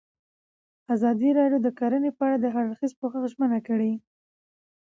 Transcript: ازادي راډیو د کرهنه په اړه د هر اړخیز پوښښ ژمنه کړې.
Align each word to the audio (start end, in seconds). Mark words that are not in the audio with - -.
ازادي 0.95 1.29
راډیو 1.39 1.59
د 1.63 1.67
کرهنه 1.79 2.11
په 2.17 2.21
اړه 2.25 2.37
د 2.39 2.45
هر 2.53 2.63
اړخیز 2.69 2.91
پوښښ 2.99 3.13
ژمنه 3.33 3.59
کړې. 3.67 3.91